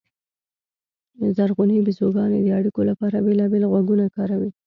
[1.35, 4.49] زرغونې بیزوګانې د اړیکو لپاره بېلابېل غږونه کاروي.